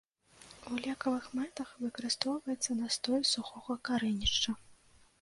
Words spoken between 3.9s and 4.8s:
карэнішча.